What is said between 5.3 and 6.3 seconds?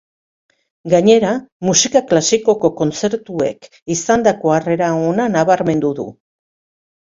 nabarmendu du.